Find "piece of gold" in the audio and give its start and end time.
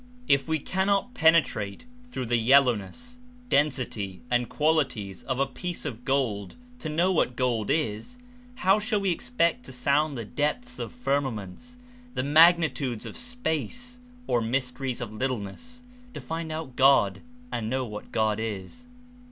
5.45-6.55